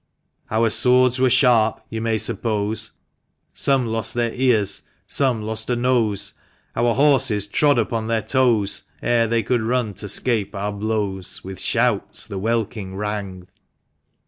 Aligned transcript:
Our 0.49 0.71
swords 0.71 1.19
were 1.19 1.29
sharp, 1.29 1.79
you 1.91 2.01
may 2.01 2.17
suppose, 2.17 2.93
Some 3.53 3.85
lost 3.85 4.15
their 4.15 4.33
ears— 4.33 4.81
some 5.07 5.43
lost 5.43 5.69
a 5.69 5.75
nose; 5.75 6.33
Our 6.75 6.95
horses 6.95 7.45
trod 7.45 7.77
upon 7.77 8.07
their 8.07 8.23
toes 8.23 8.85
Ere 9.03 9.27
they 9.27 9.43
could 9.43 9.61
run 9.61 9.93
t' 9.93 10.03
escape 10.07 10.55
our 10.55 10.73
blows: 10.73 11.43
With 11.43 11.59
shouts 11.61 12.25
the 12.25 12.39
welkin 12.39 12.95
rang. 12.95 13.47